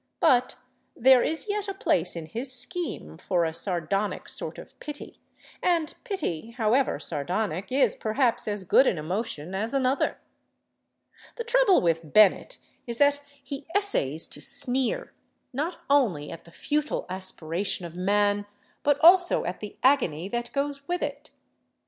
[0.19, 0.55] But
[0.95, 5.21] there is yet a place in his scheme for a sardonic sort of pity,
[5.61, 10.17] and pity, however sardonic, is perhaps as good an emotion as another.
[11.35, 15.13] The trouble with Bennett is that he essays to sneer,
[15.53, 18.47] not only at the futile aspiration of man,
[18.81, 21.29] but also at the agony that goes with it.